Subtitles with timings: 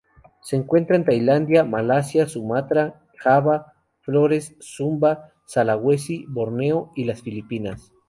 [0.41, 7.91] Se encuentra en Tailandia, Malasia, Sumatra, Java, Flores, Sumba, Sulawesi, Borneo, y las Filipinas.